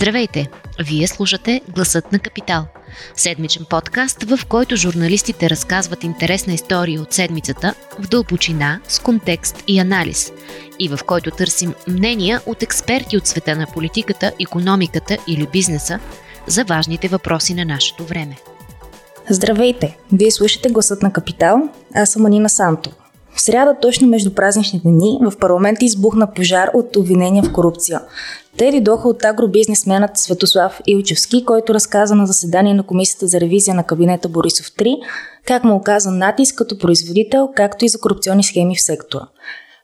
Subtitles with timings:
[0.00, 0.48] Здравейте!
[0.78, 2.66] Вие слушате Гласът на Капитал.
[3.14, 9.78] Седмичен подкаст, в който журналистите разказват интересна история от седмицата в дълбочина, с контекст и
[9.78, 10.32] анализ.
[10.78, 15.98] И в който търсим мнения от експерти от света на политиката, економиката или бизнеса
[16.46, 18.36] за важните въпроси на нашето време.
[19.28, 19.98] Здравейте!
[20.12, 21.68] Вие слушате Гласът на Капитал.
[21.94, 22.90] Аз съм Анина Санто.
[23.40, 28.00] В сряда, точно между празничните дни, в парламента избухна пожар от обвинения в корупция.
[28.56, 33.84] Те дойдоха от агробизнесменът Светослав Илчевски, който разказа на заседание на Комисията за ревизия на
[33.84, 34.96] кабинета Борисов 3
[35.46, 39.26] как му оказа натиск като производител, както и за корупционни схеми в сектора.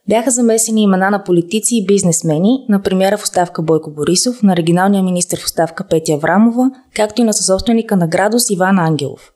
[0.08, 5.02] Бяха замесени имена на политици и бизнесмени, на премьера в оставка Бойко Борисов, на регионалния
[5.02, 9.32] министр в оставка Петя Аврамова, както и на съсобственика на Градус Иван Ангелов.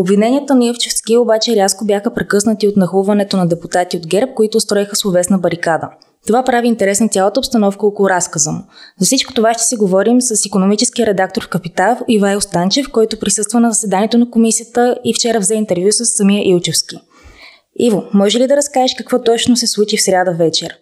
[0.00, 4.96] Обвиненията на Илчевски обаче рязко бяха прекъснати от нахуването на депутати от ГЕРБ, които строеха
[4.96, 5.90] словесна барикада–
[6.26, 8.62] това прави интересна цялата обстановка около разказа му.
[8.98, 13.60] За всичко това ще си говорим с економическия редактор в Капитал Ивай Станчев, който присъства
[13.60, 16.96] на заседанието на комисията и вчера взе интервю с самия Илчевски.
[17.78, 20.79] Иво, може ли да разкажеш какво точно се случи в сряда вечер?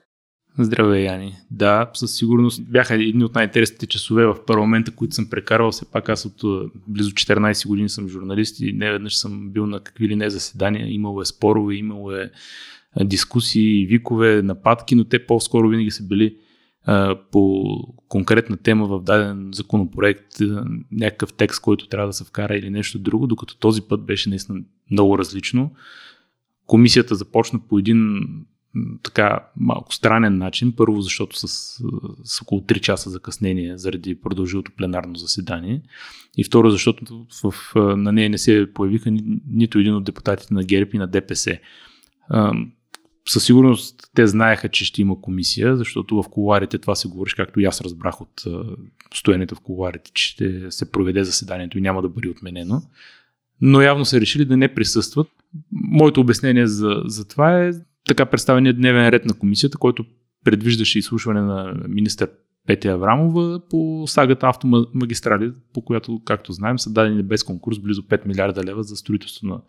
[0.61, 1.37] Здравей, Яни.
[1.51, 5.71] Да, със сигурност бяха едни от най-интересните часове в парламента, които съм прекарвал.
[5.71, 9.81] Все пак аз от близо 14 години съм журналист и не веднъж съм бил на
[9.81, 10.93] какви ли не заседания.
[10.93, 12.31] Имало е спорове, имало е
[13.01, 16.37] дискусии, викове, нападки, но те по-скоро винаги са били
[16.85, 17.65] а, по
[18.09, 20.27] конкретна тема в даден законопроект,
[20.93, 24.61] някакъв текст, който трябва да се вкара или нещо друго, докато този път беше наистина
[24.91, 25.73] много различно.
[26.67, 28.21] Комисията започна по един
[29.03, 30.73] така малко странен начин.
[30.77, 31.49] Първо, защото с,
[32.25, 35.83] с около 3 часа закъснение заради продължилото пленарно заседание.
[36.37, 37.55] И второ, защото в,
[37.97, 41.59] на нея не се появиха ни, нито един от депутатите на ГЕРБ и на ДПС
[43.29, 47.61] със сигурност те знаеха, че ще има комисия, защото в коларите това се говориш, както
[47.61, 48.45] и аз разбрах от
[49.15, 52.83] стоенето в коларите, че ще се проведе заседанието и няма да бъде отменено.
[53.61, 55.29] Но явно са решили да не присъстват.
[55.73, 57.73] Моето обяснение за, за това е
[58.09, 60.05] така представения дневен ред на комисията, който
[60.45, 62.31] предвиждаше изслушване на министър
[62.67, 68.27] Петя Аврамова по сагата автомагистрали, по която, както знаем, са дадени без конкурс близо 5
[68.27, 69.61] милиарда лева за строителство на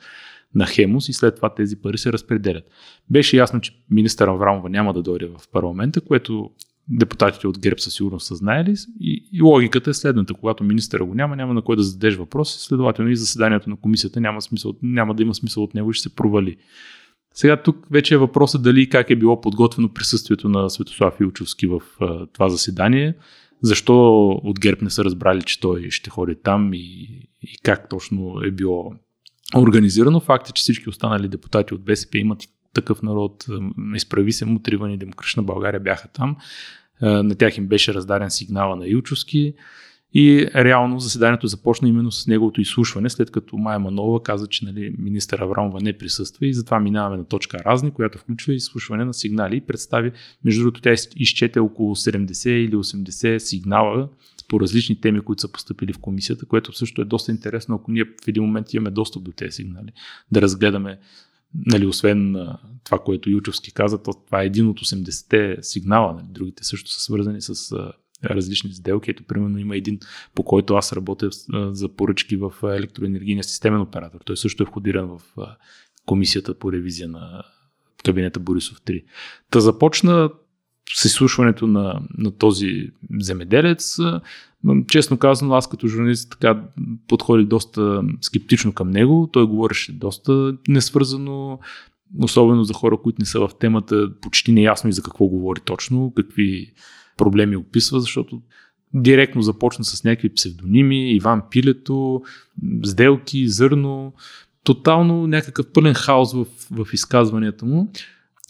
[0.55, 2.63] на Хемус и след това тези пари се разпределят.
[3.09, 6.51] Беше ясно, че министър Аврамова няма да дойде в парламента, което
[6.87, 10.33] депутатите от ГЕРБ със сигурност са знаели и, и логиката е следната.
[10.33, 14.21] Когато министъра го няма, няма на кой да зададеш въпрос, следователно и заседанието на комисията
[14.21, 16.57] няма, смисъл, няма да има смисъл от него и ще се провали.
[17.39, 21.81] Сега тук вече е въпросът дали как е било подготвено присъствието на Светослав Илчовски в
[22.01, 23.13] а, това заседание,
[23.61, 26.79] защо от ГЕРБ не са разбрали, че той ще ходи там и,
[27.41, 28.93] и как точно е било
[29.57, 30.19] организирано.
[30.19, 33.45] Факт е, че всички останали депутати от БСП имат такъв народ,
[33.95, 36.35] изправи се, мутривани Демократична България бяха там.
[37.01, 39.53] На тях им беше раздаден сигнала на Илчовски
[40.13, 44.95] и реално заседанието започна именно с неговото изслушване, след като Майя Манова каза, че нали,
[44.97, 49.57] министър Аврамова не присъства и затова минаваме на точка разни, която включва изслушване на сигнали
[49.57, 50.11] и представи,
[50.45, 54.09] между другото тя изчете около 70 или 80 сигнала
[54.47, 58.05] по различни теми, които са поступили в комисията, което също е доста интересно, ако ние
[58.05, 59.91] в един момент имаме достъп до тези сигнали,
[60.31, 60.99] да разгледаме
[61.65, 62.47] нали, освен
[62.83, 66.13] това, което Ючовски каза, то това е един от 80-те сигнала.
[66.13, 67.75] Нали, другите също са свързани с
[68.25, 69.11] различни сделки.
[69.11, 69.99] Ето, примерно, има един,
[70.35, 71.29] по който аз работя
[71.71, 74.19] за поръчки в електроенергийния системен оператор.
[74.25, 75.21] Той също е входиран в
[76.05, 77.43] комисията по ревизия на
[78.05, 79.03] кабинета Борисов 3.
[79.51, 80.29] Та започна
[80.93, 83.97] с изслушването на, на този земеделец.
[84.87, 86.63] Честно казано, аз като журналист така
[87.07, 89.29] подходих доста скептично към него.
[89.33, 91.59] Той говореше доста несвързано,
[92.21, 96.13] особено за хора, които не са в темата, почти неясно и за какво говори точно,
[96.15, 96.73] какви
[97.19, 98.41] проблеми описва, защото
[98.93, 102.21] директно започна с някакви псевдоними, Иван Пилето,
[102.85, 104.13] сделки, зърно,
[104.63, 107.91] тотално някакъв пълен хаос в, в изказванията му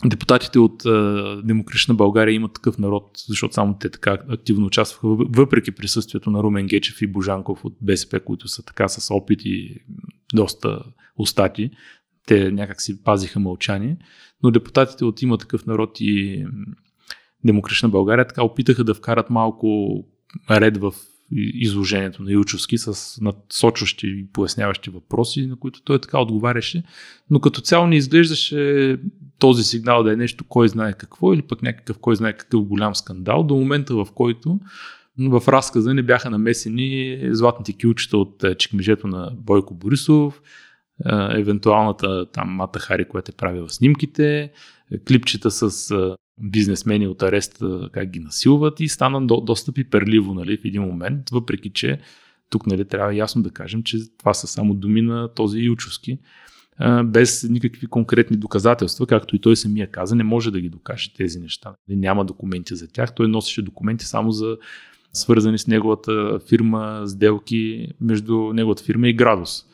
[0.06, 5.72] депутатите от а, Демократична България имат такъв народ, защото само те така активно участваха, въпреки
[5.72, 9.78] присъствието на Румен Гечев и Божанков от БСП, които са така с опит и
[10.34, 10.84] доста
[11.18, 11.72] устати.
[12.28, 13.98] Те някак си пазиха мълчание.
[14.44, 16.46] Но депутатите от има такъв народ и
[17.46, 20.00] Демократична България така опитаха да вкарат малко
[20.52, 20.94] ред в
[21.54, 26.84] изложението на Илчовски с надсочващи и поясняващи въпроси, на които той така отговаряше,
[27.30, 28.98] но като цяло не изглеждаше
[29.40, 32.96] този сигнал да е нещо кой знае какво или пък някакъв кой знае какъв голям
[32.96, 34.60] скандал, до момента в който
[35.20, 40.42] в разказа не бяха намесени златните килчета от е, чекмежето на Бойко Борисов,
[41.06, 44.52] е, евентуалната там Мата Хари, която е правила снимките,
[45.08, 50.58] клипчета с е, бизнесмени от ареста как ги насилват и стана до, доста пиперливо нали,
[50.58, 52.00] в един момент, въпреки че
[52.50, 56.20] тук нали, трябва ясно да кажем, че това са само думи на този Ючовски,
[57.04, 61.40] без никакви конкретни доказателства, както и той самия каза, не може да ги докаже тези
[61.40, 61.74] неща.
[61.88, 64.58] Нали, няма документи за тях, той носеше документи само за
[65.14, 69.66] свързани с неговата фирма, сделки между неговата фирма и Градус.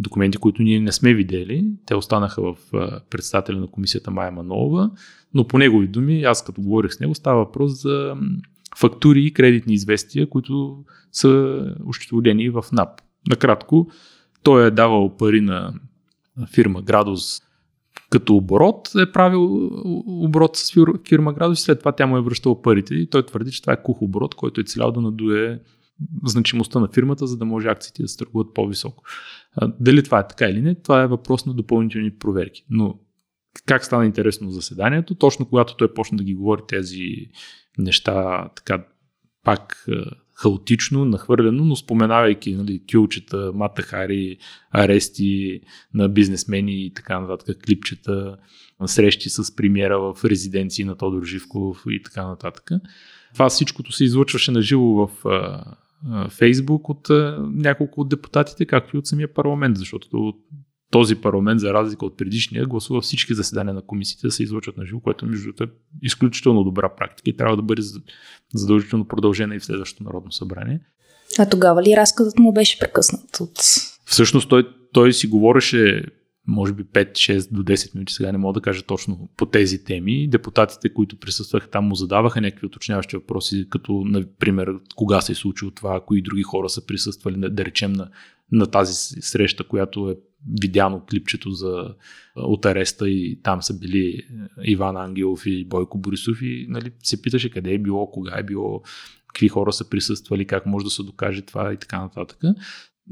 [0.00, 2.56] Документи, които ние не сме видели, те останаха в
[3.10, 4.90] председателя на комисията Майя Манолова,
[5.34, 8.16] но по негови думи, аз като говорих с него, става въпрос за
[8.78, 12.88] фактури и кредитни известия, които са ощетоводени в НАП.
[13.28, 13.90] Накратко,
[14.42, 15.74] той е давал пари на
[16.54, 17.42] фирма Градус
[18.10, 19.70] като оборот, е правил
[20.06, 20.72] оборот с
[21.08, 23.72] фирма Градус и след това тя му е връщала парите и той твърди, че това
[23.72, 25.60] е кух оборот, който е целял да надуе
[26.24, 29.04] значимостта на фирмата, за да може акциите да се търгуват по-високо.
[29.80, 32.64] Дали това е така или не, това е въпрос на допълнителни проверки.
[32.70, 32.98] Но
[33.66, 35.14] как стана интересно заседанието?
[35.14, 37.06] Точно когато той почна да ги говори тези
[37.78, 38.84] неща, така
[39.44, 39.86] пак
[40.34, 44.38] хаотично, нахвърлено, но споменавайки нали, кюлчета, матахари,
[44.70, 45.60] арести
[45.94, 48.36] на бизнесмени и така нататък, клипчета,
[48.86, 52.70] срещи с премиера в резиденции на Тодор Живков и така нататък.
[53.32, 55.10] Това всичкото се излъчваше на живо в
[56.30, 57.08] Фейсбук от
[57.40, 60.32] няколко от депутатите, както и от самия парламент, защото
[60.90, 64.86] този парламент, за разлика от предишния, гласува всички заседания на комисиите да се излъчват на
[64.86, 65.66] живо, което между е
[66.02, 67.82] изключително добра практика и трябва да бъде
[68.54, 70.80] задължително продължена и в следващото Народно събрание.
[71.38, 73.58] А тогава ли разказът му беше прекъснат от...
[74.04, 76.04] Всъщност той, той си говореше
[76.46, 80.28] може би 5-6 до 10 минути, сега не мога да кажа точно по тези теми.
[80.28, 85.70] Депутатите, които присъстваха там, му задаваха някакви уточняващи въпроси, като, например, кога се е случило
[85.70, 88.10] това, кои други хора са присъствали, да речем, на,
[88.52, 90.16] на тази среща, която е
[90.60, 91.94] видяно клипчето за,
[92.36, 94.22] от ареста и там са били
[94.64, 98.82] Иван Ангелов и Бойко Борисов и нали, се питаше къде е било, кога е било,
[99.26, 102.38] какви хора са присъствали, как може да се докаже това и така нататък.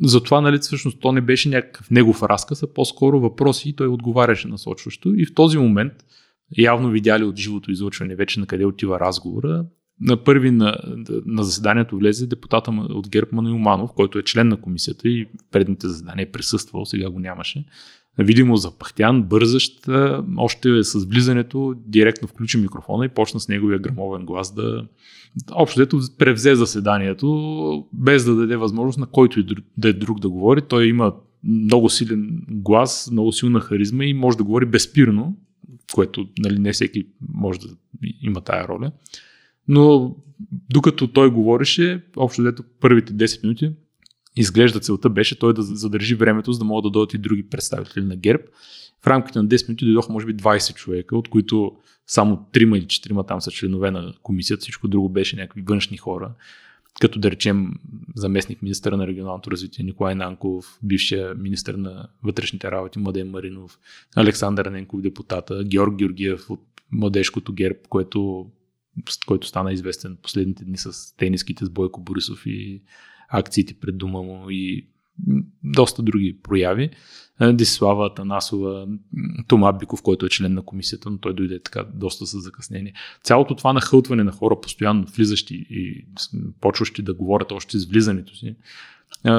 [0.03, 4.49] Затова, нали, всъщност, то не беше някакъв негов разказ, а по-скоро въпроси и той отговаряше
[4.49, 5.15] насочващо.
[5.15, 5.93] И в този момент,
[6.59, 9.65] явно видяли от живото излъчване вече на къде отива разговора,
[10.01, 10.77] на първи на,
[11.27, 15.89] на заседанието влезе депутата от ГЕРБ Мануил Манов, който е член на комисията и предните
[15.89, 17.65] заседания е присъствал, сега го нямаше.
[18.19, 19.89] Видимо запахтян, бързащ,
[20.37, 24.85] още с влизането директно включи микрофона и почна с неговия грамовен глас да
[25.53, 30.29] общо дето превзе заседанието, без да даде възможност на който и да е друг да
[30.29, 30.63] говори.
[30.63, 35.37] Той има много силен глас, много силна харизма и може да говори безпирно,
[35.95, 37.67] което нали, не всеки може да
[38.23, 38.93] има тая роля.
[39.69, 40.17] Но
[40.51, 43.71] докато той говореше, общо дето първите 10 минути,
[44.41, 48.05] изглежда целта беше той да задържи времето, за да могат да дойдат и други представители
[48.05, 48.43] на ГЕРБ.
[49.03, 51.77] В рамките на 10 минути дойдоха може би 20 човека, от които
[52.07, 56.31] само 3 или 4 там са членове на комисията, всичко друго беше някакви външни хора,
[57.01, 57.73] като да речем
[58.17, 63.79] заместник министър на регионалното развитие Николай Нанков, бившия министър на вътрешните работи Младен Маринов,
[64.17, 66.61] Александър Ненков депутата, Георг Георгиев от
[66.93, 68.47] младежкото ГЕРБ, което,
[69.27, 72.83] който стана известен последните дни с тениските с Бойко Борисов и
[73.29, 74.87] акциите пред дома му и
[75.65, 76.91] доста други прояви.
[77.53, 78.87] Десислава Атанасова,
[79.49, 82.93] Тома Биков, който е член на комисията, но той дойде така доста с закъснение.
[83.23, 86.07] Цялото това нахълтване на хора, постоянно влизащи и
[86.61, 88.57] почващи да говорят още с влизането си,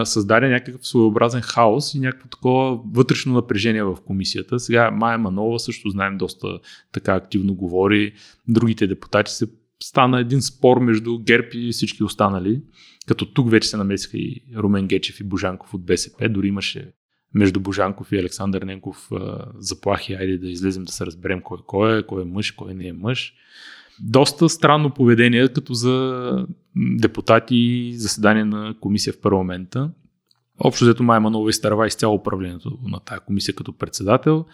[0.03, 4.59] създаде някакъв своеобразен хаос и някакво такова вътрешно напрежение в комисията.
[4.59, 6.59] Сега Майя Манова също знаем доста
[6.91, 8.13] така активно говори.
[8.47, 9.47] Другите депутати се
[9.83, 12.61] стана един спор между ГЕРБ и всички останали,
[13.07, 16.91] като тук вече се намесиха и Румен Гечев и Божанков от БСП, дори имаше
[17.33, 19.09] между Божанков и Александър Ненков
[19.57, 22.87] заплахи, айде да излезем да се разберем кой, кой е, кой е мъж, кой не
[22.87, 23.33] е мъж.
[24.01, 26.45] Доста странно поведение, като за
[26.75, 29.91] депутати и заседания на комисия в парламента.
[30.59, 34.45] Общо взето Майя Манова изтърва изцяло управлението на тази комисия като председател.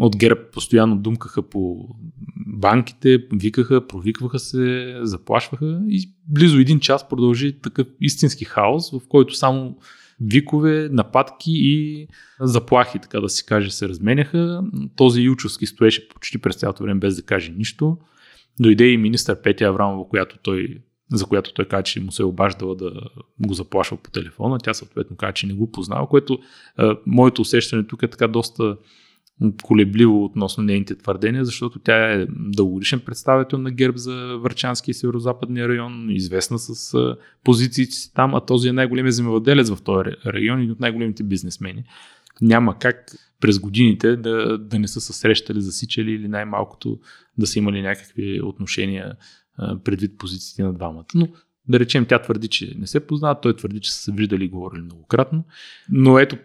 [0.00, 1.88] От ГЕРБ постоянно думкаха по
[2.46, 9.34] банките, викаха, провикваха се, заплашваха и близо един час продължи такъв истински хаос, в който
[9.34, 9.76] само
[10.20, 12.06] викове, нападки и
[12.40, 14.62] заплахи, така да си каже, се разменяха.
[14.96, 17.98] Този Ючовски стоеше почти през цялото време без да каже нищо.
[18.60, 20.78] Дойде и министър Петя Аврамова, която той,
[21.12, 22.92] за която той каза, че му се е обаждала да
[23.40, 24.58] го заплашва по телефона.
[24.58, 26.38] Тя съответно каза, че не го познава, което
[26.76, 28.76] а, моето усещане тук е така доста
[29.62, 35.68] колебливо относно нейните твърдения, защото тя е дългогодишен представител на ГЕРБ за Върчански и Северо-Западния
[35.68, 36.96] район, известна с
[37.44, 41.84] позициите си там, а този е най-големият земевладелец в този район и от най-големите бизнесмени.
[42.40, 46.98] няма как през годините да, да не са се срещали, засичали или най-малкото
[47.38, 49.16] да са имали някакви отношения
[49.84, 51.04] предвид позициите на двамата.
[51.14, 51.28] Но
[51.68, 54.48] да речем, тя твърди, че не се познават, той твърди, че са се виждали и
[54.48, 55.44] говорили многократно.
[55.90, 56.36] Но ето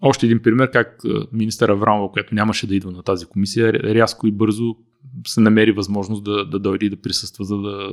[0.00, 4.32] още един пример как министър Аврамова, която нямаше да идва на тази комисия, рязко и
[4.32, 4.76] бързо
[5.26, 7.92] се намери възможност да, да дойде и да присъства, за да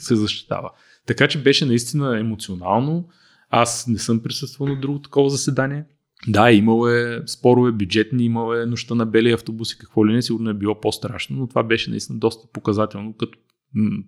[0.00, 0.70] се защитава.
[1.06, 3.08] Така че беше наистина емоционално.
[3.50, 5.84] Аз не съм присъствал на друго такова заседание.
[6.28, 10.50] Да, имало е спорове бюджетни, имало е нощта на бели автобуси, какво ли не, сигурно
[10.50, 13.38] е било по-страшно, но това беше наистина доста показателно като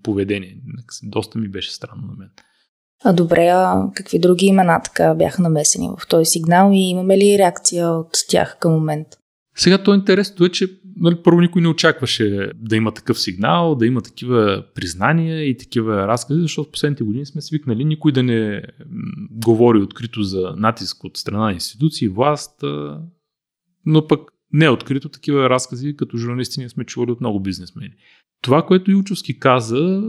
[0.03, 0.59] поведение.
[1.03, 2.31] Доста ми беше странно на мен.
[3.05, 7.39] А добре, а какви други имена така бяха намесени в този сигнал и имаме ли
[7.39, 9.07] реакция от тях към момент?
[9.57, 13.87] Сега то интересното е, че нали, първо никой не очакваше да има такъв сигнал, да
[13.87, 18.63] има такива признания и такива разкази, защото в последните години сме свикнали никой да не
[19.31, 22.65] говори открито за натиск от страна на институции, власт,
[23.87, 24.21] но пък
[24.54, 27.90] не е открито такива разкази, като журналисти ние сме чували от много бизнесмени.
[28.42, 30.02] Това, което Илчовски каза,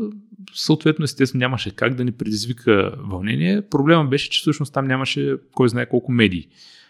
[0.53, 3.61] съответно естествено нямаше как да ни предизвика вълнение.
[3.69, 6.47] Проблема беше, че всъщност там нямаше кой знае колко медии.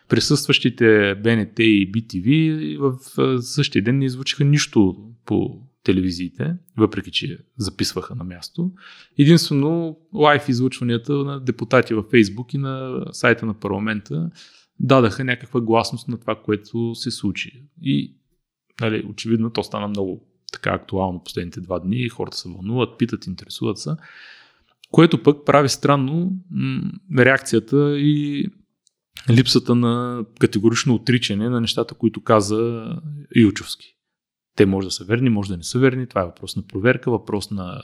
[0.10, 2.98] Присъстващите БНТ и BTV в
[3.42, 4.96] същия ден не извучиха нищо
[5.26, 8.72] по телевизиите, въпреки че записваха на място.
[9.18, 14.30] Единствено лайф излъчванията на депутати във Фейсбук и на сайта на парламента
[14.80, 17.64] дадаха някаква гласност на това, което се случи.
[17.82, 18.16] И
[18.82, 22.10] нали, очевидно то стана много така актуално последните два дни.
[22.10, 23.90] Хората се вълнуват, питат, интересуват се.
[24.92, 28.46] Което пък прави странно м- реакцията и
[29.30, 32.90] липсата на категорично отричане на нещата, които каза
[33.36, 33.96] Илчовски.
[34.56, 36.08] Те може да са верни, може да не са верни.
[36.08, 37.82] Това е въпрос на проверка, въпрос на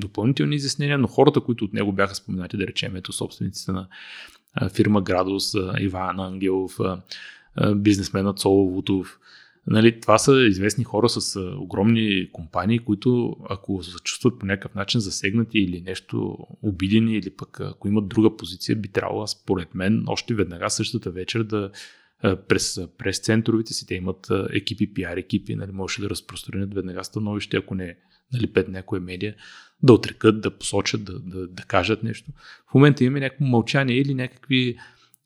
[0.00, 3.88] допълнителни изяснения, но хората, които от него бяха споменати, да речем, ето собствениците на
[4.72, 6.78] фирма Градус, Иван Ангелов,
[7.76, 9.18] бизнесмена Цоло Вутов,
[9.70, 15.00] Нали, това са известни хора с огромни компании, които ако се чувстват по някакъв начин
[15.00, 20.34] засегнати или нещо обидени, или пък ако имат друга позиция, би трябвало, според мен, още
[20.34, 21.70] веднага същата вечер да
[22.48, 27.56] през, през центровите си, те имат екипи, пиар екипи, нали, може да разпространят веднага становище,
[27.56, 27.96] ако не
[28.32, 29.34] нали, пет някоя медия,
[29.82, 32.32] да отрекат, да посочат, да, да, да кажат нещо.
[32.70, 34.76] В момента имаме някакво мълчание или някакви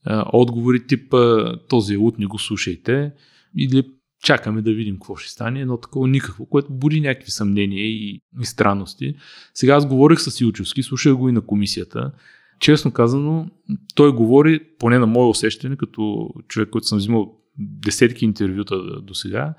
[0.05, 3.13] а, отговори типа този лут не го слушайте
[3.59, 3.85] или
[4.23, 8.45] чакаме да видим какво ще стане, едно такова никакво, което буди някакви съмнения и, и
[8.45, 9.15] странности.
[9.55, 12.13] Сега аз говорих с Илчевски, слушах го и на комисията.
[12.61, 13.51] Честно казано,
[13.95, 19.55] той говори, поне на мое усещане, като човек, който съм взимал десетки интервюта до сега,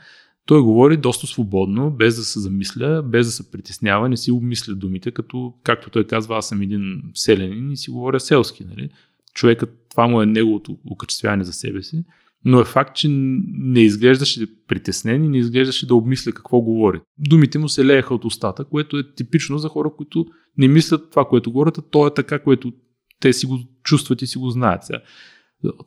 [0.46, 4.76] той говори доста свободно, без да се замисля, без да се притеснява, не си обмисля
[4.76, 8.64] думите, като, както той казва, аз съм един селянин и си говоря селски.
[8.64, 8.90] Нали?
[9.34, 12.04] Човекът, това му е неговото окачествяване за себе си.
[12.46, 17.02] Но е факт, че не изглеждаше притеснен и не изглеждаше да обмисля какво говори.
[17.18, 20.26] Думите му се лееха от устата, което е типично за хора, които
[20.58, 22.74] не мислят това, което говорят, а то е така, което
[23.20, 24.84] те си го чувстват и си го знаят.
[24.84, 25.02] Сега.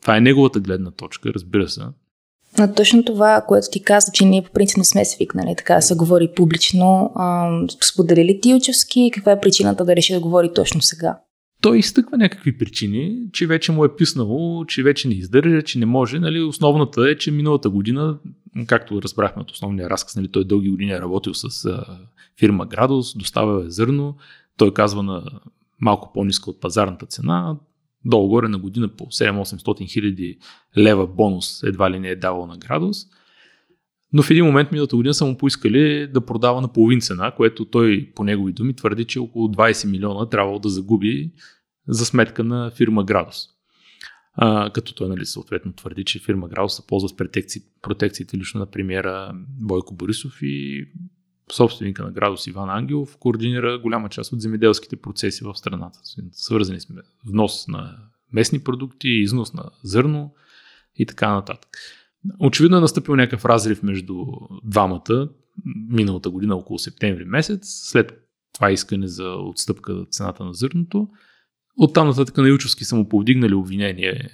[0.01, 1.83] Това е неговата гледна точка, разбира се.
[2.59, 5.83] Но точно това, което ти каза, че ние по принцип не сме свикнали така да
[5.83, 7.11] се говори публично,
[7.83, 11.19] сподели ли ти Учевски каква е причината да реши да говори точно сега?
[11.61, 15.87] той изтъква някакви причини, че вече му е писнало, че вече не издържа, че не
[15.87, 16.19] може.
[16.19, 18.19] Нали, основната е, че миналата година,
[18.67, 21.85] както разбрахме от основния разказ, нали, той дълги години е работил с а,
[22.39, 24.17] фирма Градус, доставя е зърно,
[24.57, 25.23] той казва на
[25.81, 27.57] малко по-ниска от пазарната цена,
[28.07, 30.39] долу-горе на година по 7-800 хиляди
[30.79, 32.97] лева бонус едва ли не е давал на Градус.
[34.13, 37.65] Но в един момент миналата година са му поискали да продава на половин цена, което
[37.65, 41.33] той по негови думи твърди, че около 20 милиона трябвало да загуби
[41.89, 43.37] за сметка на фирма Градус.
[44.35, 48.61] А, като той нали, съответно твърди, че фирма Градус се ползва с протекци, протекциите лично
[48.61, 50.85] на премиера Бойко Борисов и
[51.53, 55.99] собственика на Градус Иван Ангелов координира голяма част от земеделските процеси в страната.
[56.33, 57.97] Свързани сме внос на
[58.33, 60.35] местни продукти, износ на зърно
[60.97, 61.79] и така нататък.
[62.39, 64.25] Очевидно е настъпил някакъв разрив между
[64.65, 65.29] двамата
[65.89, 71.09] миналата година, около септември месец, след това искане за отстъпка за цената на зърното.
[71.79, 74.31] Оттам нататък на Ючовски са му повдигнали обвинение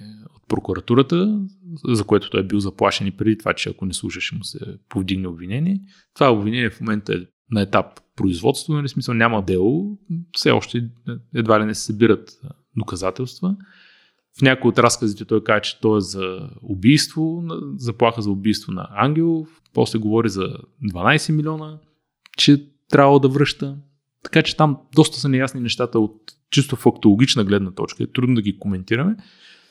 [0.47, 1.41] прокуратурата,
[1.87, 4.59] за което той е бил заплашен и преди това, че ако не слушаше му се
[4.89, 5.81] повдигне обвинение.
[6.13, 7.17] Това обвинение в момента е
[7.51, 7.85] на етап
[8.15, 9.97] производство, нали смисъл няма дело,
[10.31, 10.89] все още
[11.35, 12.41] едва ли не се събират
[12.77, 13.55] доказателства.
[14.39, 17.43] В някои от разказите той казва, че то е за убийство,
[17.77, 20.57] заплаха за убийство на Ангел, после говори за
[20.93, 21.77] 12 милиона,
[22.37, 23.77] че трябва да връща.
[24.23, 26.15] Така че там доста са неясни нещата от
[26.49, 28.03] чисто фактологична гледна точка.
[28.03, 29.15] Е трудно да ги коментираме.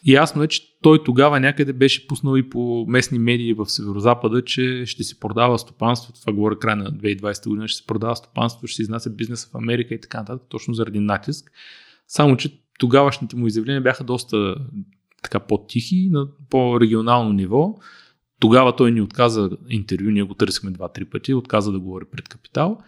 [0.06, 4.82] Ясно е, че той тогава някъде беше пуснал и по местни медии в Северозапада, че
[4.86, 6.12] ще си продава стопанство.
[6.20, 9.54] Това говоря край на 2020 година, ще се продава стопанство, ще се изнася бизнеса в
[9.54, 11.52] Америка и така нататък, точно заради натиск.
[12.08, 14.56] Само, че тогавашните му изявления бяха доста
[15.22, 17.78] така по-тихи, на по-регионално ниво.
[18.40, 22.78] Тогава той ни отказа интервю, ние го търсихме два-три пъти, отказа да говори пред Капитал.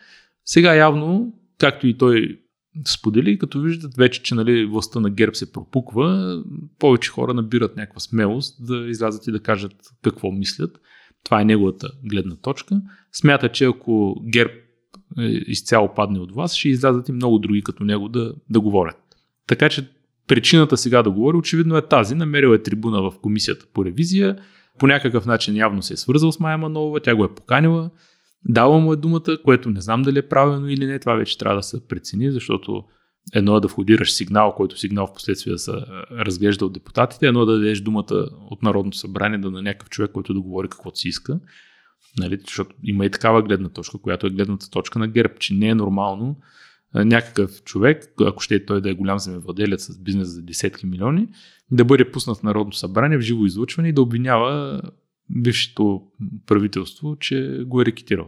[0.44, 2.40] Сега явно, както и той
[2.87, 6.43] сподели, като виждат вече, че нали, властта на ГЕРБ се пропуква,
[6.78, 10.81] повече хора набират някаква смелост да излязат и да кажат какво мислят.
[11.25, 12.81] Това е неговата гледна точка.
[13.12, 14.52] Смята, че ако ГЕРБ
[15.19, 18.97] е, изцяло падне от вас, ще излязат и много други като него да, да говорят.
[19.47, 19.88] Така че
[20.26, 22.14] причината сега да говори очевидно е тази.
[22.14, 24.38] Намерил е трибуна в комисията по ревизия,
[24.78, 27.90] по някакъв начин явно се е свързал с Майя Манова, тя го е поканила,
[28.48, 31.56] дала му е думата, което не знам дали е правилно или не, това вече трябва
[31.56, 32.84] да се прецени, защото
[33.34, 35.72] едно е да входираш сигнал, който сигнал в последствие да се
[36.12, 40.10] разглежда от депутатите, едно е да дадеш думата от Народното събрание да на някакъв човек,
[40.12, 41.40] който да говори каквото си иска.
[42.18, 42.38] Нали?
[42.44, 45.74] Защото има и такава гледна точка, която е гледната точка на ГЕРБ, че не е
[45.74, 46.36] нормално
[46.94, 51.28] някакъв човек, ако ще е той да е голям земевладелец с бизнес за десетки милиони,
[51.70, 54.82] да бъде пуснат в Народното събрание в живо излъчване и да обвинява
[55.31, 56.02] бившето
[56.47, 58.26] правителство, че го е рекетирал.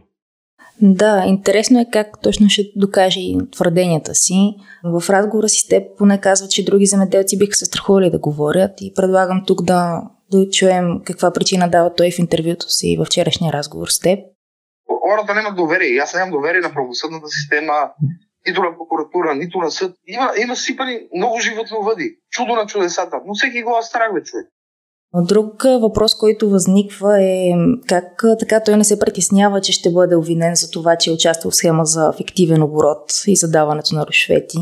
[0.82, 4.54] Да, интересно е как точно ще докаже и твърденията си.
[4.84, 8.70] В разговора си с теб поне казва, че други земеделци биха се страхували да говорят
[8.80, 13.52] и предлагам тук да, да чуем каква причина дава той в интервюто си във вчерашния
[13.52, 14.18] разговор с теб.
[15.10, 15.98] Хората нямат доверие.
[15.98, 17.90] Аз нямам доверие на правосъдната система,
[18.48, 19.94] нито на прокуратура, нито на съд.
[20.06, 22.16] Има, има сипани много животновъди.
[22.30, 23.16] Чудо на чудесата.
[23.26, 24.46] Но всеки го страх, бе, човек.
[25.22, 27.52] Друг въпрос, който възниква е
[27.88, 31.50] как така той не се притеснява, че ще бъде обвинен за това, че е участвал
[31.50, 34.58] в схема за фиктивен оборот и задаването на рушвети.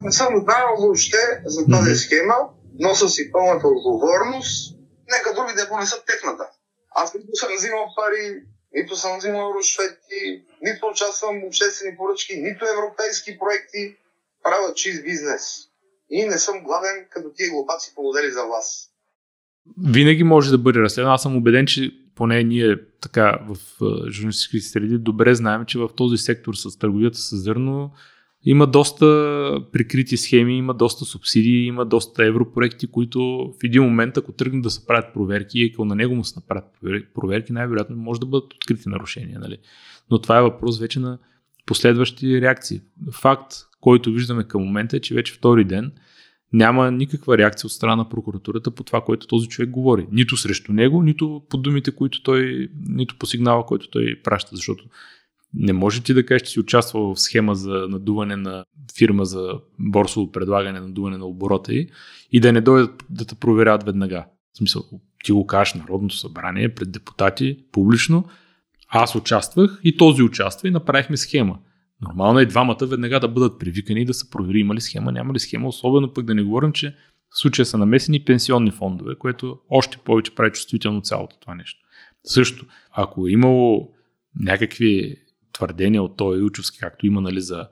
[0.00, 2.34] Не съм знаел въобще за тази схема,
[2.80, 4.76] нося си пълната отговорност,
[5.10, 6.44] нека други да понесат техната.
[6.94, 8.42] Аз нито съм взимал пари,
[8.74, 13.96] нито съм взимал рушвети, нито участвам в обществени поръчки, нито европейски проекти,
[14.42, 15.42] правя чист бизнес.
[16.10, 18.91] И не съм гладен, като тия глупаци помодели за вас.
[19.84, 21.14] Винаги може да бъде разследван.
[21.14, 23.56] Аз съм убеден, че поне ние така в
[24.10, 27.92] журналистически среди добре знаем, че в този сектор с търговията с зърно
[28.44, 29.06] има доста
[29.72, 33.20] прикрити схеми, има доста субсидии, има доста европроекти, които
[33.60, 36.34] в един момент, ако тръгнат да се правят проверки и ако на него му се
[36.36, 36.64] направят
[37.14, 39.38] проверки, най-вероятно може да бъдат открити нарушения.
[39.40, 39.58] Нали?
[40.10, 41.18] Но това е въпрос вече на
[41.66, 42.80] последващи реакции.
[43.12, 45.92] Факт, който виждаме към момента е, че вече втори ден
[46.52, 50.06] няма никаква реакция от страна на прокуратурата по това, което този човек говори.
[50.12, 54.84] Нито срещу него, нито по думите, които той, нито по сигнала, който той праща, защото
[55.54, 58.64] не може ти да кажеш, че си участвал в схема за надуване на
[58.98, 61.88] фирма за борсово предлагане, надуване на оборота и,
[62.32, 64.24] и да не дойдат да те проверяват веднага.
[64.54, 64.82] В смисъл,
[65.24, 68.24] ти го кажеш Народното събрание пред депутати публично,
[68.88, 71.58] аз участвах и този участва и направихме схема.
[72.02, 75.34] Нормално е двамата веднага да бъдат привикани и да се провери има ли схема, няма
[75.34, 76.96] ли схема, особено пък да не говорим, че
[77.30, 81.80] в случая са намесени пенсионни фондове, което още повече прави чувствително цялото това нещо.
[82.24, 83.92] Също, ако е имало
[84.40, 85.16] някакви
[85.52, 87.68] твърдения от този Илчовски, както има нали, за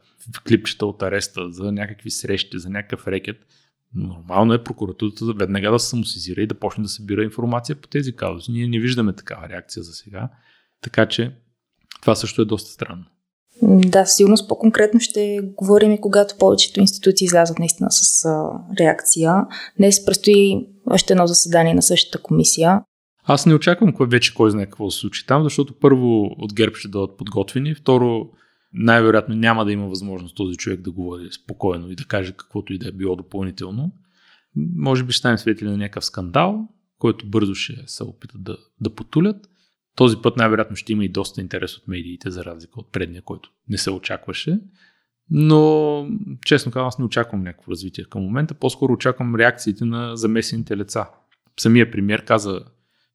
[0.49, 3.47] клипчета от ареста, за някакви срещи, за някакъв рекет,
[3.95, 8.17] нормално е прокуратурата веднага да се самосизира и да почне да събира информация по тези
[8.17, 8.53] казуси.
[8.53, 10.29] Ние не виждаме такава реакция за сега,
[10.81, 11.33] така че
[12.01, 13.05] това също е доста странно.
[13.63, 19.35] Да, сигурност по-конкретно ще говорим и когато повечето институции излязат наистина с а, реакция.
[19.79, 22.83] Днес предстои още едно заседание на същата комисия.
[23.25, 26.75] Аз не очаквам кой вече кой знае какво се случи там, защото първо от ГЕРБ
[26.75, 28.31] ще дадат подготвени, второ
[28.73, 32.79] най-вероятно няма да има възможност този човек да говори спокойно и да каже каквото и
[32.79, 33.93] да е било допълнително.
[34.77, 36.69] Може би ще станем свидетели на някакъв скандал,
[36.99, 39.37] който бързо ще се опитат да, да потулят.
[39.97, 43.51] Този път най-вероятно ще има и доста интерес от медиите, за разлика от предния, който
[43.69, 44.61] не се очакваше.
[45.31, 46.07] Но,
[46.45, 48.55] честно казвам, аз не очаквам някакво развитие към момента.
[48.55, 51.07] По-скоро очаквам реакциите на замесените лица.
[51.61, 52.61] Самия премьер каза,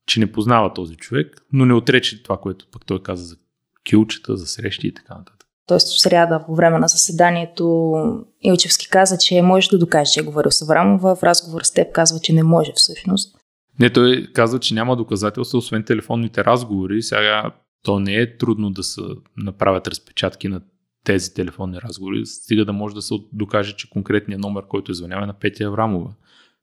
[0.05, 3.35] че не познава този човек, но не отрече това, което пък той каза за
[3.83, 5.47] килчета, за срещи и така нататък.
[5.67, 7.93] Тоест в сряда по време на заседанието
[8.41, 11.15] Илчевски каза, че може да докаже, че е говорил с Аврамова.
[11.15, 13.37] В разговор с теб казва, че не може всъщност.
[13.79, 17.01] Не, той казва, че няма доказателства, освен телефонните разговори.
[17.01, 17.51] Сега
[17.83, 19.01] то не е трудно да се
[19.37, 20.61] направят разпечатки на
[21.03, 25.23] тези телефонни разговори, стига да може да се докаже, че конкретният номер, който е звънява
[25.23, 26.13] е на Петя Аврамова.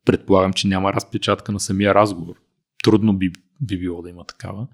[0.04, 2.34] Предполагам, че няма разпечатка на самия разговор.
[2.84, 4.66] Трудно би, би било да има такава.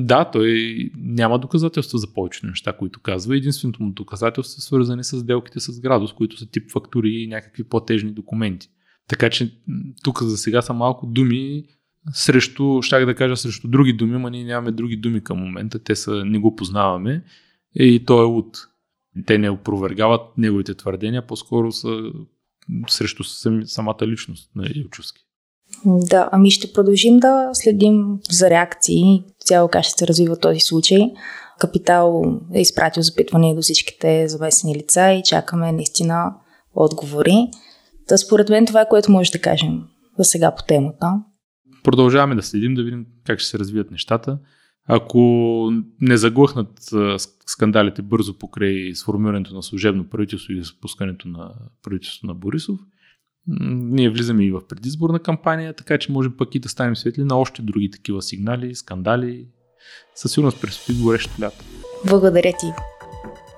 [0.00, 3.36] Да, той няма доказателства за повечето неща, които казва.
[3.36, 7.64] Единственото му доказателство са свързани с сделките с градус, които са тип фактури и някакви
[7.64, 8.68] платежни документи.
[9.08, 9.54] Така че
[10.02, 11.64] тук за сега са малко думи
[12.12, 15.96] срещу, щях да кажа срещу други думи, но ние нямаме други думи към момента, те
[15.96, 17.24] са, не го познаваме
[17.74, 18.58] и той е луд.
[19.26, 22.02] Те не опровергават неговите твърдения, по-скоро са
[22.88, 23.24] срещу
[23.64, 25.20] самата личност на Илчовски.
[25.86, 31.00] Да, ами ще продължим да следим за реакции, цяло как ще се развива този случай.
[31.58, 32.22] Капитал
[32.54, 36.34] е изпратил запитване до всичките замесени лица и чакаме наистина
[36.74, 37.48] отговори.
[38.08, 39.82] Та според мен това е което може да кажем
[40.18, 41.22] за сега по темата.
[41.82, 44.38] Продължаваме да следим, да видим как ще се развият нещата.
[44.88, 45.18] Ако
[46.00, 46.68] не заглъхнат
[47.46, 51.50] скандалите бързо покрай сформирането на служебно правителство и спускането на
[51.82, 52.80] правителството на Борисов,
[53.70, 57.38] ние влизаме и в предизборна кампания, така че може пък и да станем светли на
[57.38, 59.46] още други такива сигнали, скандали.
[60.14, 61.64] Със сигурност предстои горещо лято.
[62.06, 62.93] Благодаря ти.